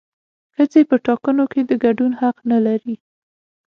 [0.55, 2.95] ښځې په ټاکنو کې د ګډون حق نه لري